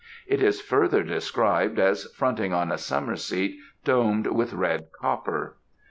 It 0.25 0.41
is 0.41 0.61
further 0.61 1.03
described 1.03 1.77
as 1.77 2.05
fronting 2.15 2.53
on 2.55 2.71
a 2.71 2.79
summer 2.79 3.15
seat 3.15 3.59
domed 3.83 4.25
with 4.25 4.51
red 4.51 4.87
copper." 4.99 5.57